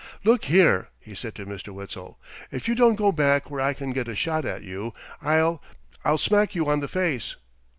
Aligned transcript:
"Look 0.23 0.45
here," 0.45 0.89
he 0.99 1.13
said 1.13 1.35
to 1.35 1.45
Mr. 1.45 1.67
Witzel. 1.71 2.17
"If 2.49 2.67
you 2.67 2.73
don't 2.73 2.95
go 2.95 3.11
back 3.11 3.51
where 3.51 3.61
I 3.61 3.73
can 3.75 3.91
get 3.91 4.07
a 4.07 4.15
shot 4.15 4.45
at 4.45 4.63
you, 4.63 4.95
I'll 5.21 5.61
I'll 6.03 6.17
smack 6.17 6.55
you 6.55 6.65
on 6.65 6.79
the 6.79 6.87
face." 6.87 7.35